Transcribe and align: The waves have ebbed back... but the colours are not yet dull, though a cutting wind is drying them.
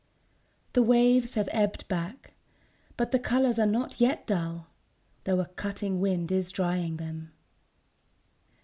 The 0.73 0.81
waves 0.81 1.35
have 1.35 1.47
ebbed 1.51 1.87
back... 1.87 2.33
but 2.97 3.11
the 3.11 3.19
colours 3.19 3.59
are 3.59 3.67
not 3.67 4.01
yet 4.01 4.25
dull, 4.25 4.65
though 5.25 5.39
a 5.41 5.45
cutting 5.45 5.99
wind 6.01 6.31
is 6.31 6.49
drying 6.51 6.97
them. 6.97 7.31